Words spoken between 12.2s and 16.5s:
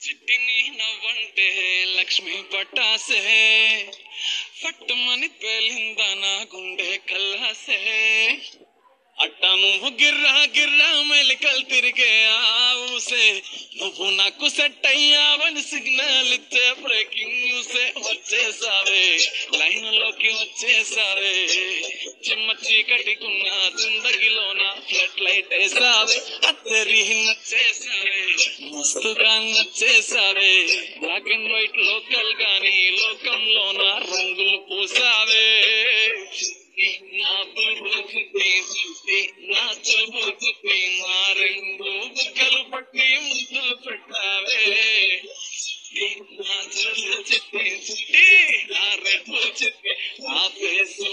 ఆవుసే నువ్వు నాకు సెట్ అయ్యావని సిగ్నల్